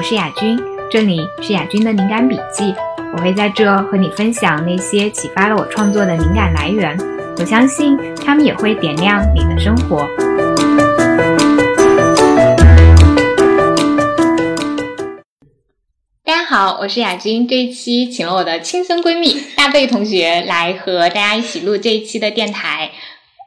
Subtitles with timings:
[0.00, 0.58] 我是雅君，
[0.90, 2.74] 这里是雅君的灵感笔记。
[3.14, 6.96] 我会在这和你分享那些启发了我创作的灵感来源，
[7.36, 10.08] 我相信他们也会点亮你的生活。
[16.24, 22.90] 大家好，我是雅君，这一期请了我的亲生闺蜜 大贝同学来和大家一起录这一期的电台。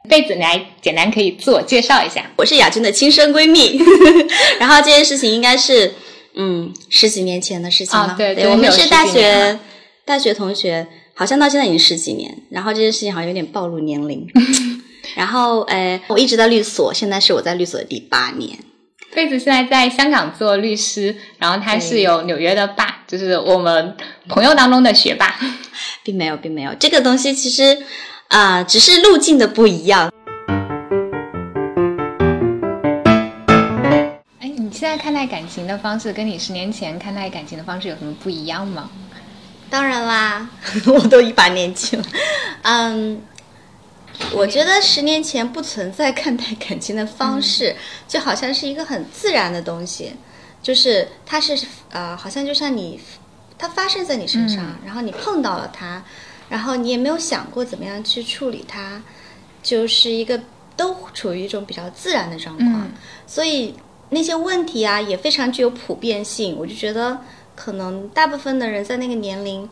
[0.08, 2.30] 贝子，你来简单可以自我介绍一下。
[2.36, 3.76] 我是雅君的亲生闺蜜，
[4.60, 5.94] 然后这件事情应该是
[6.34, 8.14] 嗯十几年前的事情了。
[8.16, 9.58] 对对，我们是大学
[10.04, 12.36] 大学同学，好像到现在已经十几年。
[12.50, 14.26] 然后这件事情好像有点暴露年龄。
[15.16, 18.58] 然后呃，我一直在律所，现在是我在律所的第八年。
[19.14, 23.96] 贝子现在在香港做律师，然后他是有纽约的霸，就是我们
[24.28, 25.38] 朋友当中的学霸，
[26.02, 27.78] 并没有，并没有这个东西，其实。
[28.28, 30.10] 啊，只是路径的不一样。
[34.96, 38.88] 在看待感情的方式，跟你十年前看待感情的方式有什么不一样吗？
[39.68, 40.48] 当然啦，
[40.86, 42.04] 我都一把年纪了。
[42.62, 43.20] 嗯，
[44.32, 47.74] 我觉得十年前不存在看待感情的方式，
[48.06, 50.12] 就好像是一个很自然的东西，
[50.62, 51.58] 就是它是
[51.90, 53.00] 呃，好像就像你，
[53.58, 56.00] 它发生在你身上，然后你碰到了它。
[56.48, 59.02] 然后你也没有想过怎么样去处理它，
[59.60, 60.40] 就是一个
[60.76, 62.86] 都处于一种比较自然的状况，
[63.26, 63.74] 所以
[64.14, 66.56] 那些问题啊也非常具有普遍性。
[66.56, 67.18] 我就觉得
[67.54, 69.68] 可能大部分的人在那个年龄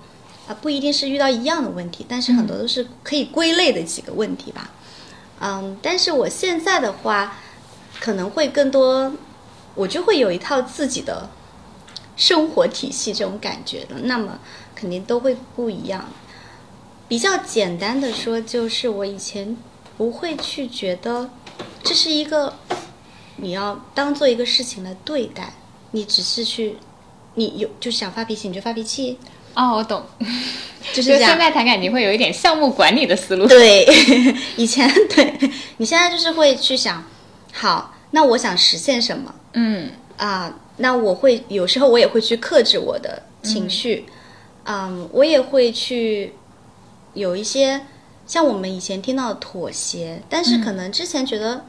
[0.46, 4.70] 啊不一定是遇到一样的问题，但是很多都是可以归类的几个问题吧。
[5.40, 7.38] 嗯，但是我现在的话
[7.98, 9.12] 可能会更多，
[9.74, 11.28] 我就会有一套自己的
[12.16, 14.38] 生活体系这种感觉的，那么
[14.74, 16.04] 肯定都会不一样。
[17.08, 19.56] 比较简单的说，就是我以前
[19.98, 21.28] 不会去觉得
[21.82, 22.54] 这是一个
[23.42, 25.52] 你要当做一个事情来对待，
[25.90, 26.76] 你只是去
[27.34, 29.18] 你有就想发脾气你就发脾气。
[29.54, 30.02] 哦，我懂，
[30.94, 31.30] 就是这样。
[31.30, 33.46] 现在谈感情会有一点项目管理的思路。
[33.46, 33.84] 对，
[34.56, 37.04] 以前对你现在就是会去想，
[37.52, 39.34] 好，那我想实现什么？
[39.52, 44.06] 嗯啊，那我会有时候我也会去克制我的情绪，
[44.64, 46.32] 嗯，我也会去。
[47.14, 47.78] 有一些
[48.26, 51.62] 像我们以前听到的妥协，但是可能之前觉得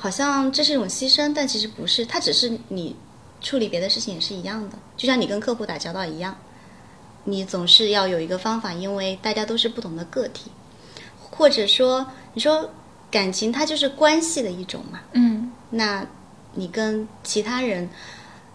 [0.00, 2.96] 好像这是一种牺牲，但其实不是，它只是你
[3.42, 6.34] 处理别的事情也是一样的，就像你跟客户打交道一样，
[7.24, 10.50] 你总是要有一个方法，因为大家都是不同的个体，
[11.30, 12.70] 或者说你说
[13.10, 16.06] 感情它就是关系的一种嘛，嗯，那
[16.54, 17.90] 你跟其他人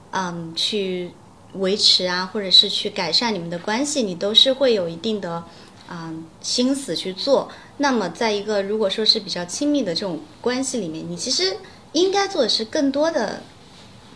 [0.10, 1.12] 嗯去
[1.54, 5.44] 维持啊，或者是去改善你们的关系，你都是会有一定的。
[5.90, 7.50] 嗯，心思去做。
[7.78, 11.58] 那么，在一个如果说是比较亲密的这种关系里面，你其实
[11.92, 13.42] 应该做的是更多的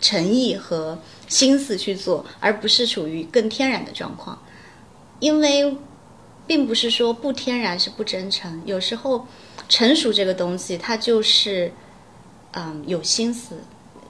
[0.00, 0.98] 诚意和
[1.28, 4.38] 心思去做，而不是处于更天然的状况。
[5.18, 5.76] 因为，
[6.46, 9.26] 并不是说不天然是不真诚，有时候
[9.68, 11.70] 成熟这个东西，它就是
[12.52, 13.62] 嗯有心思，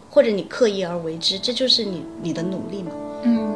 [0.09, 2.92] 或者你刻意而为之，这就是你你的努力嘛。
[3.25, 3.50] 嗯，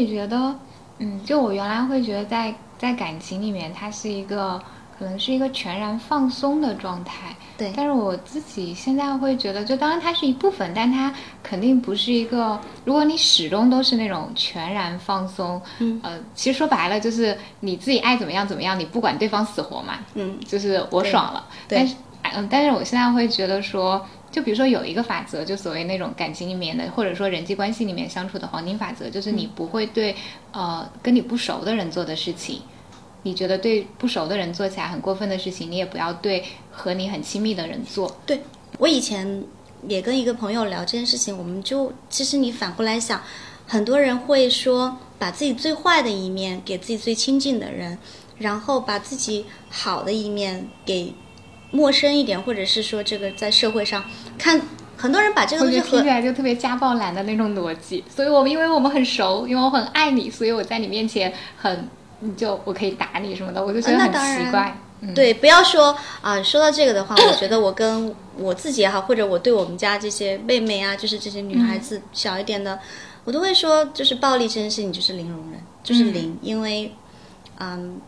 [0.00, 0.54] 你觉得，
[0.98, 4.60] 嗯，就我原来会觉得，在在感情里面，它是一个
[4.98, 7.36] 可能是一个全然放松的状态。
[7.58, 7.70] 对。
[7.76, 11.12] 但是我自己现在会觉得，就当然它是一部分，但它
[11.42, 12.58] 肯定不是一个。
[12.84, 21.44] 如果你始终都是那种全然放松，嗯，呃，其实说白了就是你自己爱怎么样怎么样，你不管对方死活嘛，嗯，就是我爽了。
[21.68, 21.78] 对。
[21.78, 21.94] 但是，
[22.34, 24.04] 嗯，但是我现在会觉得说。
[24.30, 30.14] 就比如说有一个法则，就所谓那种感情里面的，或者说人际关系里面相处的黄金法则，就是你不会对
[30.52, 32.62] 呃跟你不熟的人做的事情，
[33.24, 38.16] 你觉得对不熟的人做起来很过分的事情，你也不要对和你很亲密的人做。
[38.24, 38.40] 对
[38.78, 39.42] 我以前
[39.88, 43.20] 也跟一个朋友聊这件事情，我们就其实你反过来想，
[43.66, 47.98] 很多人会说把自己最坏的一面给自己最亲近的人，
[48.38, 51.12] 然后把自己好的一面给。
[51.70, 54.04] 陌生一点，或者是说这个在社会上
[54.36, 54.60] 看，
[54.96, 58.02] 很多人把这个东西听起来就特别家暴男的那种逻辑。
[58.08, 61.88] 所以，我们因为我们很熟，因为我很爱你，所以我在你面前很
[62.18, 64.76] 你就我可以打你什么的，我就觉得很奇怪。
[65.14, 72.78] 对，不要说啊，说到这个的话，我觉得我跟我自己也好，或者我对我们家这些妹妹啊，就是这些女孩子小一点的，
[73.24, 76.92] 我都会说，就是暴力这件事情就是零容忍，就是零，因为
[77.58, 78.00] 嗯，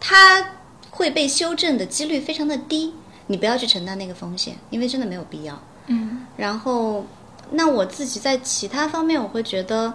[0.00, 0.63] 他。
[0.96, 2.94] 会被修正的几率非常的低，
[3.26, 5.60] 你不要去承担那个风险，因为真的没有必要。
[5.88, 7.04] 嗯，然后，
[7.50, 9.92] 那我自己在其他方面，我会觉得，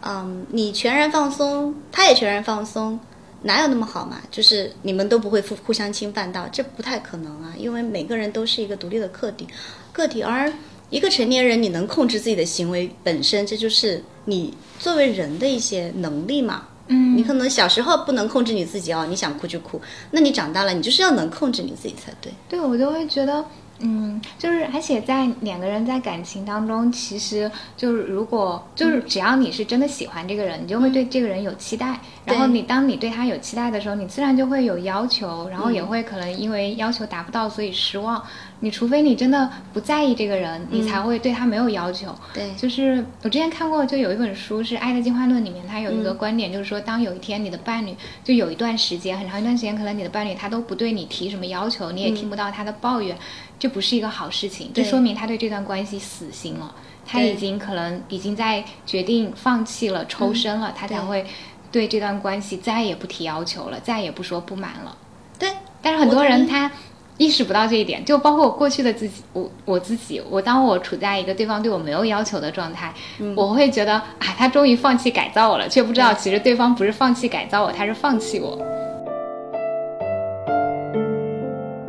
[0.00, 2.98] 嗯，你全然放松，他也全然放松，
[3.42, 4.18] 哪有那么好嘛？
[4.30, 9.46] 就是你们都不会互互相侵犯到，这不太可能啊，因为每个人都是一个独立的个体，
[9.92, 10.50] 个体而
[10.88, 16.68] 一个成年人，你能控制自己的行为本身，这就是你作为人的一些能力嘛。
[16.88, 22.32] 嗯，你可能小时候不能控制你自己哦，你想哭就哭，那你长大了，你就是要能控制你自己才对。
[22.48, 23.44] 对我就会觉得。
[23.80, 31.98] 嗯，就是而且在两个人在感情当中，其实就是如果就是只要你是真的喜欢这个人，你就会对这个人有期待。
[32.24, 38.22] 然后你当你对他有期待的时候，你自然就会有要求，然后也会可能因为要求达不到所以失望。
[38.64, 42.16] 你除非你真的不在意这个人，你才会对他没有要求。
[42.32, 47.94] 对，就是我之前看过，就有一本书是《爱的进化论》里面，它有一个观点，就是说，当有一天你的伴侣
[48.24, 53.14] 就有一段时间，很长一段时间，可能你的伴侣他都不对你提什么要求，你也听不到他的抱怨，
[53.58, 56.74] 这不是一个好事情，这说明他对这段关系死心了，
[57.04, 61.26] 他已经可能已经在决定放弃了、抽身了，他才会
[61.70, 64.96] 对这段关系再也不提要求了，再也不说不满了。
[65.38, 65.50] 对，
[65.82, 66.72] 但是很多人他。
[67.16, 72.92] 意识不到这一点，就包括我过去的自己，我我自己，我当我处在一个对方对我没有要求的状态，
[73.36, 78.58] 我会觉得啊，他终于放弃改造我了，却不知道其实对方不是放弃改造我，他是放弃我。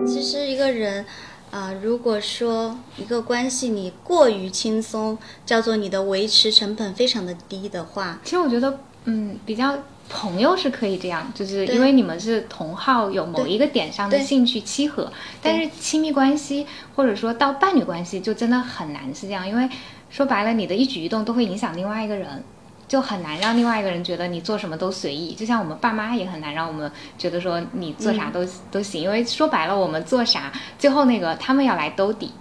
[0.06, 1.04] 其实一个人，
[1.50, 9.76] 啊，如果说一个关系你过于轻松，叫做你的维持成本非常的低的话，其实我觉得，嗯，比较。
[10.08, 15.12] 朋友是可以这样，就是因为你们是同好，有某一个点上的兴趣契合。
[15.42, 16.66] 但是亲密关系
[16.96, 19.68] 或者说到伴侣关系，就真的很难是这样，因为
[20.10, 22.44] 说白了，你的一举一动都会影响另外一个人，
[22.88, 25.34] 就很难让另外一个人觉得你做什么都随意。
[25.34, 32.32] 就像我们爸妈也很难让我们觉得说你做啥都都行，因为说白了，我们做啥，最后那个他们要来兜底。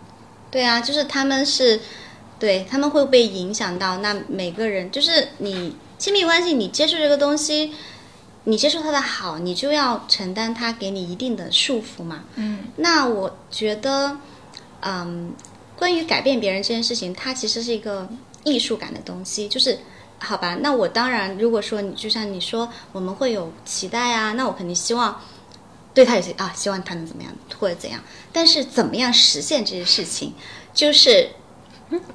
[0.50, 1.80] 对啊，就是他们是，
[2.38, 3.98] 对他们会被影响到。
[3.98, 5.74] 那每个人就是你。
[6.04, 7.72] 亲密关系，你接受这个东西，
[8.44, 12.24] 你接受他的好，你就要承担他给你一定的束缚嘛。
[12.34, 14.18] 嗯，那我觉得，
[14.80, 15.32] 嗯，
[15.78, 18.06] 关于改变别人这件事情，它其实是一个
[18.42, 19.48] 艺术感的东西。
[19.48, 19.78] 就是，
[20.18, 25.18] 好吧，那我当然，如果说你就像你说，我们会有期待啊，那我肯定希望
[25.94, 27.98] 对他有些啊，希望他能怎么样或者怎样。
[28.30, 30.34] 但是怎么样实现这些事情，
[30.74, 31.30] 就是。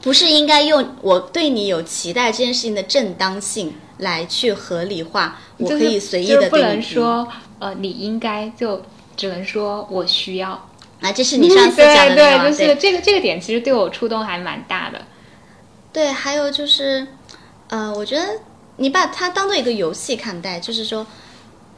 [0.02, 5.38] 不是应该用我对你有期待这件事情的正当性来去合理化？
[5.58, 7.28] 我可以随意的不能说
[7.60, 8.82] 呃，你应该就
[9.16, 10.70] 只能说我需要
[11.02, 11.12] 啊。
[11.12, 15.02] 这是你上次讲的 对对，就是这个这个点其实对我触动还蛮大的。
[15.92, 17.08] 对，还有就是
[17.68, 18.26] 呃，我觉得
[18.78, 21.06] 你把它当做一个游戏看待，就是说，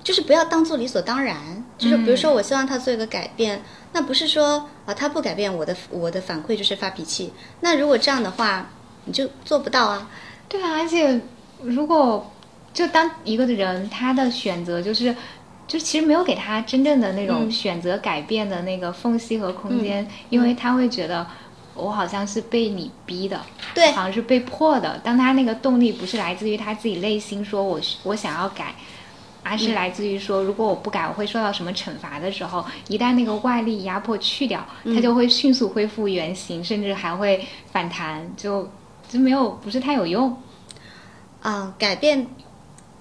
[0.03, 1.63] 就是不要当做理所当然。
[1.77, 3.63] 就是比如说，我希望他做一个改变。
[3.93, 7.33] 那不是说啊，他不改变我的，我的反馈就是发脾气。
[7.61, 8.69] 那如果这样的话，
[9.05, 10.07] 你就做不到啊。
[10.47, 11.19] 对啊，而且
[11.63, 12.31] 如果
[12.71, 15.15] 就当一个人他的选择就是，
[15.67, 21.25] 就其实没有给他真正的那种选择改变的那个缝隙和空间，因为他会觉得
[21.73, 23.41] 我好像是被你逼的，
[23.73, 24.99] 对，好像是被迫的。
[25.03, 28.75] 当他那个动力不是来自于他自己内心，说我我想要改。
[29.43, 38.69] 而是来自于说，如果我不改，我会受到什么惩罚的时候，一旦那个外力压迫去掉，它就会迅速恢复原形，甚至还会反弹，就
[39.09, 40.35] 就没有不是太有用。
[41.41, 42.27] 啊，改变，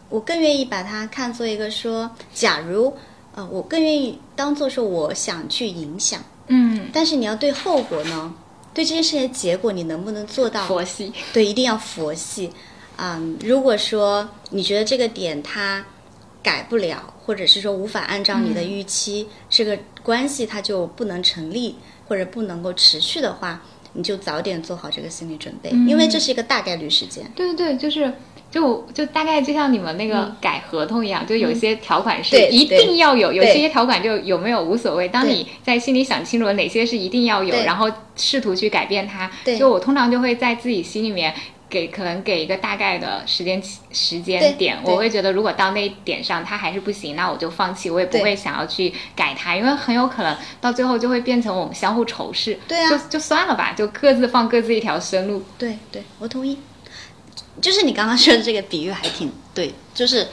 [0.09, 2.97] 我更愿意把它看作一个说，假如，
[3.35, 8.35] 呃，我更愿意当做说，我想去影响，嗯，但是你要对后果呢，
[8.73, 11.13] 对这件事情的结果，你能不能做到佛系？
[11.35, 12.51] 对，一定要佛系。
[12.97, 15.85] 嗯，如果说你觉得这个点它。
[16.43, 21.77] 改不了，或者是说无法按照你的预期，这个关系它就不能成立
[22.09, 27.31] 或者不能够持续的话，你就早点做好这个心理准备，因为这是一个大概率事件。
[27.35, 28.13] 对对对，就是
[28.51, 35.09] 就就大概就像你们那个改合同一样，就有一些条款是一定要有，有些条款就有没有无所谓。
[35.09, 41.35] 当你在心里想清楚哪些是一定要有，然后试图去改变它，就我通常就会在自己心里面。
[41.71, 43.63] 给可能给一个大概的时间
[43.93, 52.59] 时间点，我会觉得如果到那一点上它还是不行，那我就放弃，我也不会想要去改它，因为很有可能到最后就会变成我们相互仇视。
[52.67, 55.43] 对啊，就就算了吧，就各自放各自一条生路。
[55.57, 56.59] 对对，我同意。
[57.63, 60.27] 就是你刚刚说的这个比喻还挺对，就是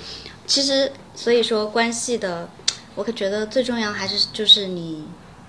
[0.48, 2.50] 其实所以说关系的，
[2.96, 5.06] 我可觉得最重要还是就是你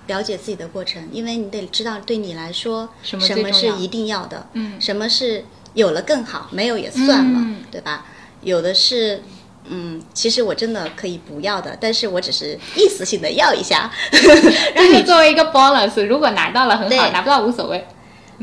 [0.07, 5.45] 了解自己的过程，因为你得知道对你来说什么是一定要的，嗯，什么是。
[5.73, 8.05] 有了更好，没有也算了，对吧？
[8.41, 9.21] 有的是，
[9.65, 13.91] 嗯，其实我真的可以不要的，但是我只是意思性的要一下，
[14.73, 17.85] 让你作为一个 bonus，如果拿到了很好，拿不到无所谓。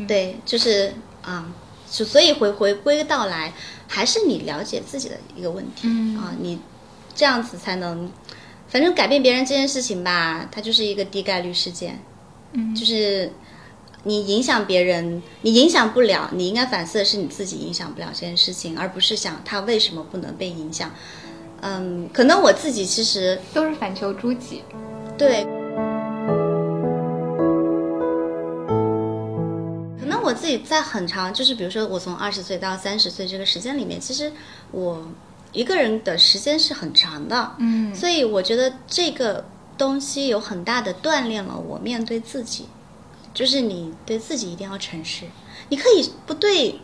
[0.07, 0.93] 对，就是
[1.23, 1.45] 啊，
[1.89, 3.51] 所以回回归到来，
[3.87, 6.59] 还是你了解自己的一个问题啊，你
[7.15, 8.11] 这样子才能，
[8.67, 11.99] 反正改变别人这件事情吧，它就是一个低概率事件。
[12.53, 13.31] 嗯，就是
[14.07, 20.89] 你影响别人，你影响不了，你应该反思的是你自己影响不了这件事情，而不是想他为什么不能被影响。
[21.59, 24.63] 嗯，可能我自己其实都是反求诸己。
[25.17, 25.43] 对，
[29.99, 34.31] 可能我自己在很长，就是比如说我从二十岁到三十岁这个时间里面，其实
[34.71, 35.05] 我
[35.51, 37.51] 一个人的时间是很长的。
[37.57, 39.43] 嗯所以我觉得这个
[39.77, 42.69] 东西有很大的锻炼了我面对自己，
[43.37, 45.25] 就是你对自己一定要诚实，
[45.69, 46.79] 你可以不对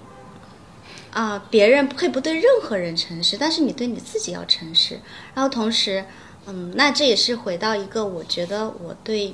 [1.09, 4.99] 啊、别人可以不对任何人诚实，但是你对你自己要诚实。
[5.33, 6.05] 然后同时，
[6.45, 9.33] 嗯，那这也是回到一个我觉得我对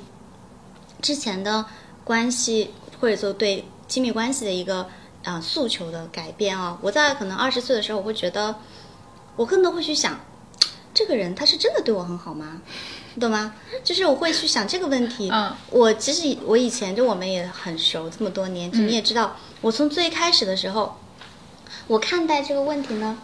[1.02, 1.66] 之前的
[2.04, 4.88] 关系或者说对亲密关系的一个
[5.22, 6.78] 啊、诉求的改变啊。
[6.80, 8.56] 我在可能二十岁的时候，我会觉得
[9.36, 10.18] 我更多会去想。
[10.94, 12.62] 这个人他是真的对我很好吗？
[13.14, 13.54] 你懂吗？
[13.82, 15.30] 就是我会去想这个问题。
[15.32, 20.96] 嗯我其实我以前就我们也很熟，这么多年，你也知道，我从最开始的时候，
[21.86, 23.18] 我看待这个问题呢，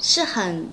[0.00, 0.68] 是很，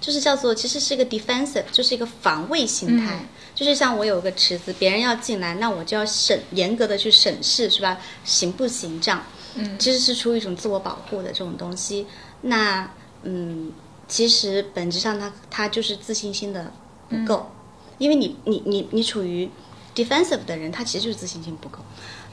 [0.00, 3.16] 就是叫做其实是一个 defensive，就是一个防卫心态。
[3.22, 7.98] 嗯就是像我有个池子，别人要进来，那我就要审严格的去审视，是吧？
[8.24, 9.22] 行不行这样？
[9.54, 12.04] 嗯其实是出于一种自我保护的这种东西。
[12.40, 12.90] 那
[13.22, 13.70] 嗯，
[14.08, 16.72] 其实本质上它它就是自信心的
[17.14, 17.50] 不够，
[17.98, 19.48] 因为你你你你处于
[19.94, 21.78] defensive 的人，他其实就是自信心不够。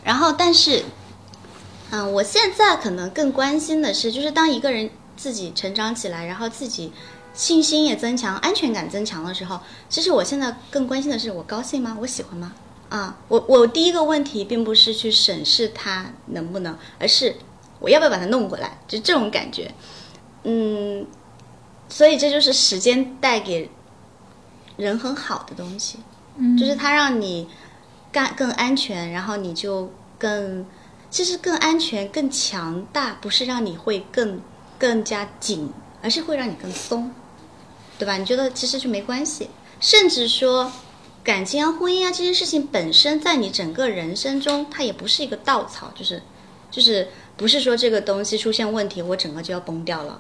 [0.04, 0.84] 然后，但是，
[1.92, 6.92] 嗯，我现在可能更关心的是，就是当一个人自己成长起来，然后自己
[7.34, 11.96] 信心也增强、安全感增强的时候，其实我现在更关心的是，我高兴吗？
[12.02, 12.54] 我喜欢吗？
[12.90, 17.36] 啊，我我第一个问题并不是去审视他能不能，而是
[17.80, 19.72] 我要不要把他弄过来，就这种感觉。
[20.44, 21.06] 嗯，
[21.88, 23.70] 所以这就是时间带给
[24.82, 26.00] 人很好的东西，
[26.38, 27.48] 嗯就是它让你
[28.12, 30.66] 干更安全，然后你就更，
[31.10, 34.42] 其实更安全、更强大，不是让你会更
[34.80, 35.70] 更加紧，
[36.02, 37.12] 而是会让你更松，
[38.00, 38.18] 对吧？
[38.18, 40.72] 你觉得其实就没关系，甚至说
[41.24, 46.22] 感情啊、婚姻啊这些事情本身，在你整个人生中，它也不是一个稻草，就是
[46.72, 47.08] 就是
[47.38, 50.20] 不是说这个东西出现问题，我整个就要崩掉了。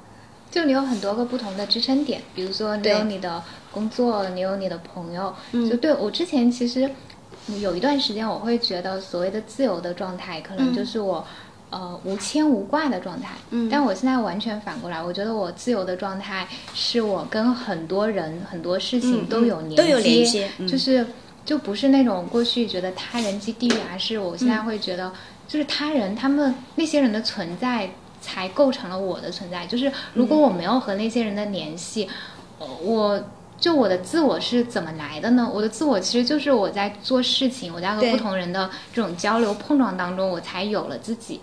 [0.51, 3.41] 就你有很多个不同的支撑点，比如说你有你的
[3.71, 5.33] 工作，你有你的朋友。
[5.51, 5.69] 嗯。
[5.69, 6.89] 就对我之前其实
[7.59, 10.75] 有一段时间，我会觉得所谓的自由的状态，可能嗯。
[10.75, 11.25] 就是我。
[11.73, 13.69] 呃，无牵无挂的状态，嗯。
[13.69, 20.67] 但我现在完全反过来，我觉得我自由的状态是我跟很多人、很多事情嗯都有连接，都有连接嗯。
[20.67, 21.07] 就是
[21.45, 25.13] 就不是那种过去觉得他人即地狱，而是我现在会觉得，
[25.47, 29.65] 就是他人他们那些人的存在才构成了我的存在。
[29.65, 32.05] 就是如果我没有和那些人的联系，
[32.59, 33.17] 呃我
[33.61, 35.49] 就我的自我是怎么来的呢？
[35.53, 41.39] 我的自我其实就是我在做事情，我在和不同人的这种交流碰撞当中，我才有了自己。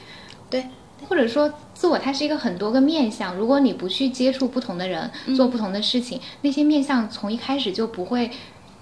[0.50, 0.66] 对，
[1.08, 3.36] 或者说，自我它是一个很多个面相。
[3.36, 8.28] 如果你不去接触不同的人，嗯做不同的事情，那些面相从一开始就不会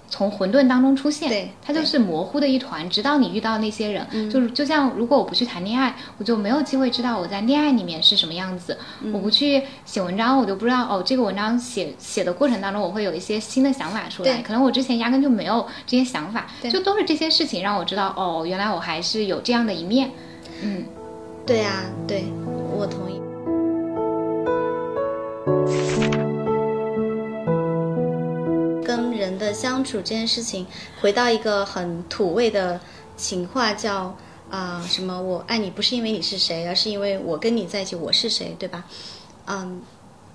[0.09, 1.29] 从混沌当中出现。
[1.29, 2.89] 对它就是模糊的一团。
[2.89, 8.77] 直到你遇到那些人，嗯就是就像如果我不去谈恋爱，我就没有机会知道我在恋爱里面是什么样子。
[9.01, 14.41] 嗯我不去写文章，我就不知道哦，这个文章写写的过程当中，我会有一些新的想法出来。
[14.41, 20.09] 可能我之前压根就没有这些想法，对就都是这些事情让我知道哦，原来我还是有这样的一面。
[20.61, 20.85] 嗯。
[21.45, 22.25] 对啊，对，
[22.77, 23.26] 我同意。
[29.57, 30.67] 相处这件事情，
[31.01, 32.79] 回到一个很土味的
[33.15, 34.15] 情话，叫
[34.51, 35.19] 啊、什么？
[35.19, 38.85] 我爱你不是因为你是谁，而是因为我跟你在一起，我是谁，对吧？
[39.47, 39.81] 嗯，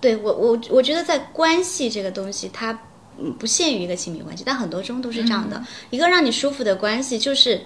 [0.01, 2.77] 对我我我觉得在关系这个东西，它
[3.17, 5.63] 嗯不限于一个亲密关系，但很多中都是这样的。
[5.91, 7.63] 一个让你舒服的关系，就是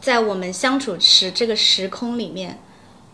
[0.00, 2.58] 在我们相处时这个时空里面，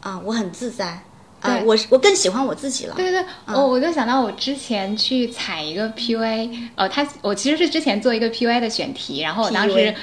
[0.00, 1.02] 啊、我很自在，
[1.40, 2.94] 啊、对我我更喜欢我自己了。
[2.94, 9.94] 对对对，我、我就想到我之前去采一个 PUA，呃，他我其实是之前做一个 PUA 的选题，然后我当时。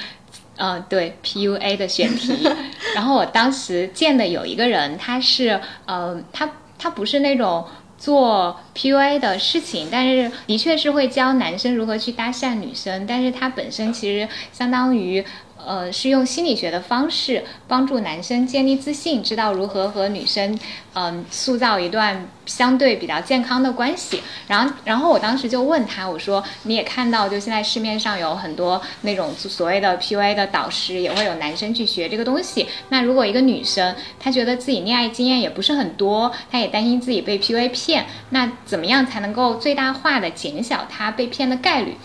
[0.58, 2.48] 呃，对 PUA 的选题，
[2.96, 7.62] 然后我当时见的有一个人，他是呃，他他不是那种
[7.98, 15.22] 做 PUA 的事情，但是的确是会教男生如何去搭讪女生，但是他本身其实相当于。
[15.66, 20.56] 呃，是用心理学的方式帮助男生建立自信，知道如何和女生，
[20.94, 24.22] 嗯，塑造一段相对比较健康的关系。
[24.46, 32.68] 然后，然后我当时就问他，我说，你也看到，就现在市面上有很多那种所谓的 PUA 的导师，也会有男生去学这个东西。
[32.90, 41.96] 那如果一个女生她觉得自己恋爱经验也不是很多，她也担心自己被 PUA 骗，那怎么样才能够最大化的减小她被骗的概率？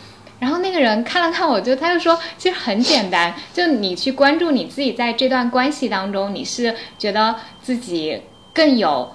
[0.41, 8.19] 然后那个人看了看我，就他就说，其实很简单，就你去关注你自己在这段关系当中，你是觉得自己
[8.51, 9.11] 更有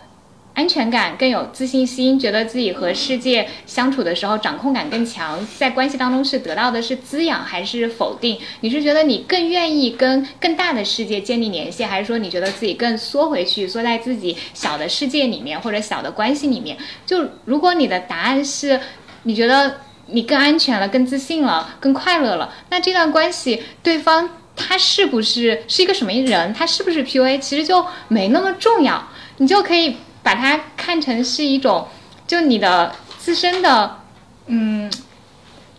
[0.55, 8.39] 安全感、更有自信心，觉得自己和世界相处的时候掌控感更强，在关系当中是得到的是滋养还是否定？
[8.61, 16.77] 你是觉得你更愿意跟更大的世界建立联系，还是说你觉得自己更缩回去，缩在自己小的世界里面或者小的关系里面？
[17.05, 18.81] 就如果你的答案是，
[19.25, 19.81] 你觉得。
[20.09, 22.55] 你更安全了，更自信了，更快乐了。
[22.71, 26.55] 那这段关系，对方他是不是是一个什么人？
[26.55, 27.39] 他是不是 PUA？
[27.39, 29.09] 其实就没那么重要。
[29.39, 31.89] 你就可以把它看成是一种，
[32.27, 33.99] 就你的自身的，
[34.47, 34.91] 嗯，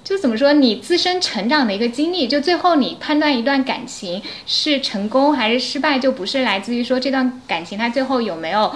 [0.04, 2.28] 就怎么说，你自身成长的一个经历。
[2.28, 8.76] 就最后你判断一段感情是成功还是失败，就不是来自于说这段感情它最后有没有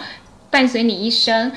[0.49, 1.51] 伴随你一生。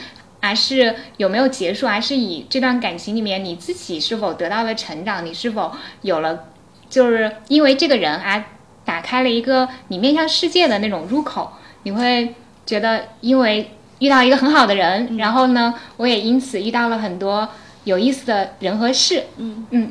[0.45, 1.87] 还是有没有结束？
[1.87, 5.25] 还是以这段感情里面你自己是否得到了成长？
[5.25, 5.73] 你是否
[6.03, 6.45] 有了，
[6.91, 8.45] 就是因为这个人而，
[8.85, 11.51] 打开了一个你面向世界的那种入口。
[11.85, 12.35] 你会
[12.67, 13.71] 觉得，因为
[14.01, 17.49] 遇到一个很好的人，然后呢，我也因此遇到了很多
[17.85, 19.25] 有意思的人和事。
[19.39, 19.91] 嗯嗯。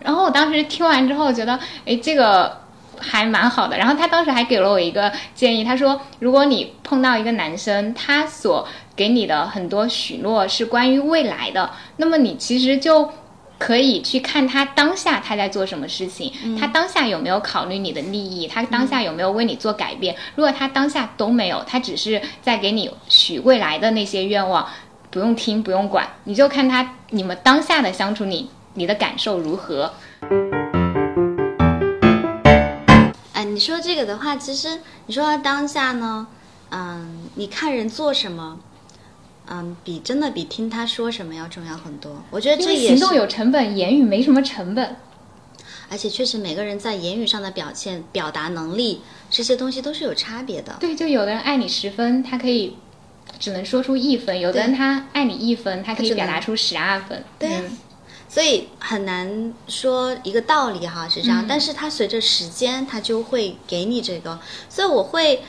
[0.00, 2.63] 然后我当时听完之后觉得，哎，这个
[3.00, 3.76] 还蛮好的。
[3.76, 13.10] 然后他当时还给了我一个建议，他说，如果你碰到一个男生，他所给你的很多许诺是关于未来的，那么你其实就
[13.58, 20.14] 可以去看他当下他在做什么事情，他当下有没有考虑你的利益，他当下有没有为你做改变。
[20.34, 24.66] 如果他当下都没有，他只是在给你许未来的那些愿望，
[25.10, 29.92] 不用听，不用管，你就看他你们当下的相处，你你的感受如何？
[33.64, 36.26] 说这个的话，其实你说当下呢，
[36.70, 38.60] 嗯，你看人做什么。
[39.46, 42.22] 嗯，比真的比听他说什么要重要很多。
[42.30, 44.96] 我觉得这也行动有成本，言语没什么成本。
[45.90, 50.74] 而且确实每个人在言语上的表现、表达能力这些东西都是有差别的。
[50.80, 52.78] 对，就有的人爱你十分，他可以
[53.38, 57.22] 只能说出一分；有的人他爱你一分，他可以表达出十二分。
[57.38, 57.64] 对，
[58.34, 61.46] 所以很难说一个道理哈，是这样。
[61.48, 64.40] 但是它随着时间，它就会给你这个。
[64.68, 65.44] 所以我会。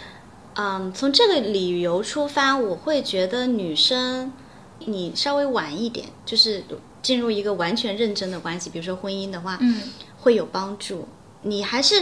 [0.57, 4.31] 嗯，从这个理由出发，我会觉得女生，
[4.79, 6.63] 你稍微晚一点，就是
[7.01, 9.81] 进入一个完全认真的关系，比如说婚姻的话，嗯，
[10.21, 11.09] 会有帮助。
[11.41, 12.01] 你还是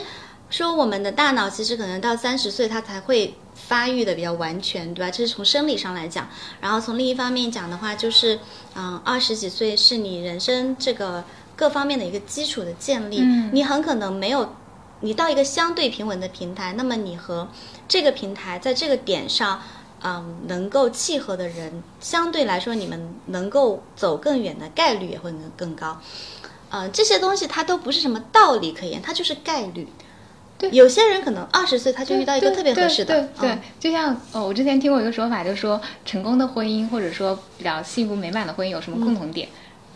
[0.54, 5.10] 说我们的大脑其实可能到三十岁它才会发育的比较完全，对吧？
[5.10, 6.30] 这是从生理上来讲。
[6.62, 8.40] 然后从另一方面讲的话，就是
[8.76, 11.24] 嗯，二十几岁是你人生这个
[11.56, 13.20] 各方面的一个基础的建立，
[13.52, 14.54] 你很可能没有。
[15.00, 17.48] 你到一个相对平稳的平台，那么你和
[17.88, 19.60] 这个平台在这个点上，
[20.04, 26.00] 嗯，能够契合的人，相对来说你们能够走更远的概率也会更更高。
[26.70, 29.88] 嗯，这些东西它都不是什么道理可言，它就是概率。
[30.70, 33.22] 对，有些人可能二十岁他就遇到一个特别合适的。
[33.40, 39.50] 对对，就像哦，我之前听过一个说法，就是说成功的婚姻或者说比较幸福美满的婚姻有什么共同点？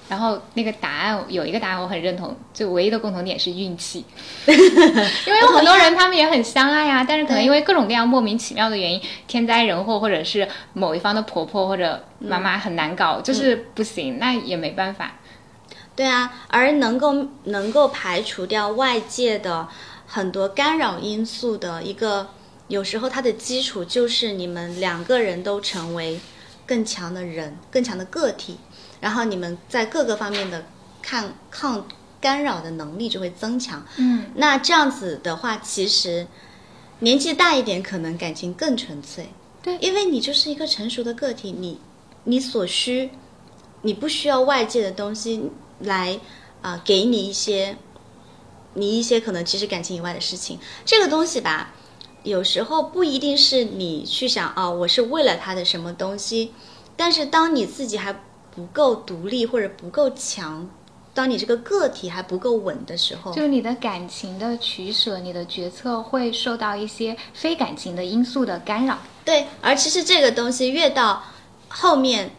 [0.10, 4.06] 然后那个答案有一个答案我很认同，就唯一的共同点是运气，
[4.48, 15.12] 因为有很多人 他们也很相爱啊，但是可能因为各种各样莫名其妙的原因，天灾人祸，或者是某一方的婆婆或者妈妈很难搞，就是不行，那也没办法。
[15.94, 19.68] 对啊，而能够能够排除掉外界的
[20.08, 22.30] 很多干扰因素的一个，
[22.70, 26.20] 有时候它的基础就是你们两个人都成为
[26.66, 28.58] 更强的人，更强的个体。
[29.00, 30.66] 然后你们在各个方面的
[31.04, 31.88] 抗抗
[32.20, 33.86] 干扰的能力就会增强。
[33.98, 36.26] 嗯，那这样子的话，其实
[37.00, 39.30] 年纪大一点，可能感情更纯粹。
[39.62, 41.80] 对，因为你就是一个成熟的个体，你
[42.24, 43.12] 你所需，
[43.84, 46.20] 你不需要外界的东西来
[46.62, 47.78] 啊给你一些
[48.74, 50.60] 你一些可能其实感情以外的事情。
[50.86, 51.74] 这个东西吧，
[52.24, 56.54] 有时候不一定是你去想哦，我是为了他的什么东西，
[56.96, 58.16] 但是当你自己还。
[58.58, 60.68] 不够独立或者不够强，
[61.14, 68.98] 当你这个个体还不够稳的时候，就你的感情的取舍，你的决策会受到一些非感情的因素的干扰。
[69.24, 71.22] 对，而其实这个东西越到
[71.68, 72.32] 后面，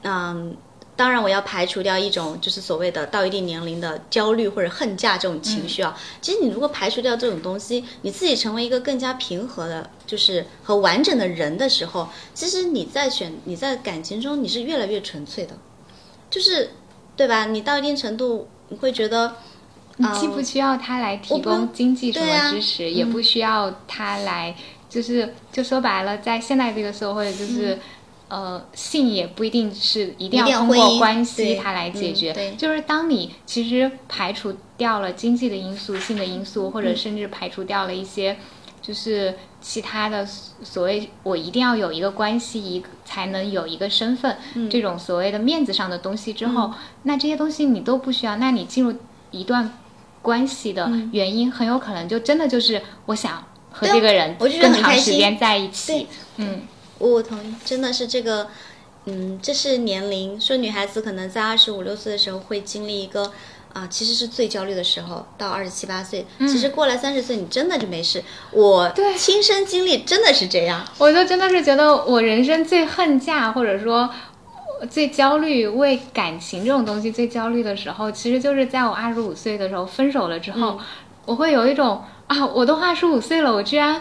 [0.00, 0.56] 嗯，
[0.98, 5.96] 当然我要排除掉一种就是所谓的到一定年龄的焦虑或者恨嫁这种情绪啊。
[6.20, 15.56] 其实你如果排除掉这种东西，你自己成为一个更加平和的，就是和完整的人的时候，其实你在选你在感情中你是越来越纯粹的，
[16.28, 16.70] 就是
[17.16, 17.44] 对吧？
[17.46, 19.36] 你到一定程度你会觉得。
[20.00, 24.54] 你既不需要他来提供经济什么支持，也不需要他来，
[24.88, 27.76] 就是就说白了，在现在这个社会，就是
[28.28, 32.54] 呃，性也不一定是一定要通过关系它来解决。
[32.56, 38.36] 就是当你其实排除掉了经济的因素、性的因素，或者甚至排除掉了一些
[38.80, 44.36] 就是其他的所谓我一定要有一个关系，一才能有一个身份，
[44.70, 48.36] 这种所谓的面子上的东西之后，那这些东西你都不需要。
[48.36, 48.94] 那你进入
[49.30, 49.72] 一段。
[50.20, 56.08] 关系的原因很有可能就真的就是我想和这个人更长时间在一起。
[56.36, 56.62] 嗯，
[56.98, 58.48] 我同意，真的是这个，
[59.06, 60.40] 嗯，这是年龄。
[60.40, 63.32] 说女孩子可能在二十五六岁的时候会经历一个
[63.72, 68.22] 啊，其实是最焦虑的时候，到二十七八岁，其实过了三十岁你真的就没事。
[68.52, 74.10] 我亲身经历真的是这样，我就真的是觉得我人生最恨嫁，或者说。
[74.88, 80.78] 最焦虑为感情这种东西最焦虑的时候，其实就是在我二十五岁的时候分手了之后，
[81.26, 84.00] 我会有一种啊，我都二十五岁了，我居然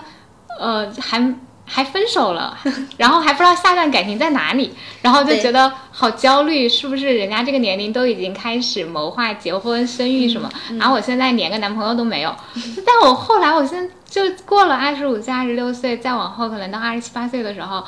[0.59, 1.33] 呃还
[1.67, 2.57] 还分手了，
[2.97, 10.49] 然后还不知道下段感情在哪里，然后就觉得好焦虑，是不是人家这个年龄都已经开始谋划结婚生育什么，
[10.79, 12.33] 然后我现在连个男朋友都没有，
[12.85, 17.83] 但我后来我现在就过了二十五岁、二十六岁，再往后可能到二十七八岁的时候。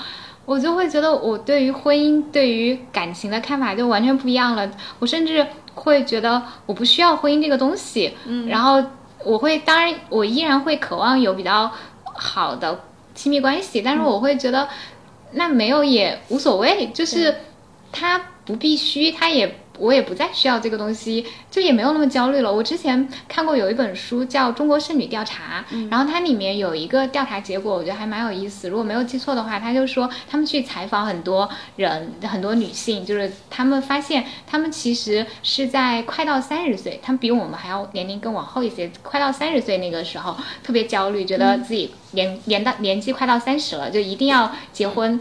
[0.45, 4.67] 我就会觉得，我对于婚姻、对于感情的看法就完全不一样了。
[4.97, 8.17] 我甚至会觉得，我不需要婚姻这个东西。
[8.25, 8.83] 嗯，然后
[9.23, 11.69] 我会，当然，我依然会渴望有比较
[12.03, 12.79] 好的
[13.19, 14.69] 亲密关系，但是我会觉得，
[15.33, 17.35] 那没有也无所谓，就是
[17.91, 19.53] 他不必须，他也。
[19.79, 22.53] 我也不再需要这个东西，就也没有那么焦虑了。
[22.53, 28.69] 我之前看过有一本书叫《中国剩女调查》，然后它里面有一个调查结果，我觉得还蛮有意思。
[28.69, 45.19] 如果没有记错的话，他就说他们去采访很多人，很多女性，就是他们发现他们其实是在快到三十岁，他们比我们还要年龄更往后一些，快到三十岁那个时候特别焦虑，觉得自己年年到年纪快到三十了，就一定要结婚。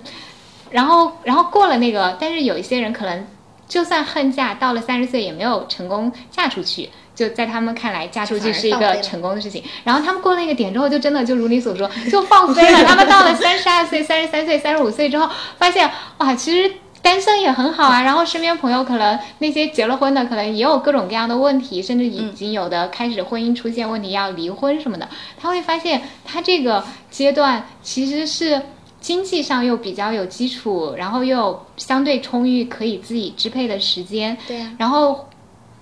[0.71, 3.27] 然后然后过了那个，但是有一些人可能。
[3.69, 9.63] 就算恨嫁，到了三十岁也没有成功嫁出去，就在他们看来，嫁出去是一个成功的事情。
[9.85, 12.85] 然后他们过了那个点之后，就真的就如你所说， 就放飞了。
[12.85, 18.01] 他们到了三十二岁、三十三岁、三十五岁之后，发现哇，其实单身也很好啊。
[18.01, 25.07] 然后身边朋友可能那些结了婚的，可能也有各种各样的问题，甚至已经有的开始婚姻出现问题要离婚什么的。
[25.39, 28.63] 他会发现，他这个阶段其实是。
[29.01, 34.67] 经济上又比较有基础，然后又有相对充裕可以自己支配的时间，对。
[34.79, 35.29] 然后